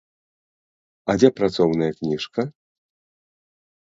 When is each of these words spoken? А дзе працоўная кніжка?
А 1.13 1.15
дзе 1.19 1.29
працоўная 1.41 1.91
кніжка? 1.99 2.41